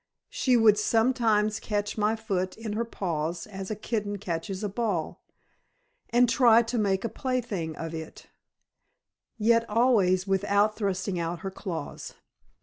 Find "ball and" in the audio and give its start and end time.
4.67-6.27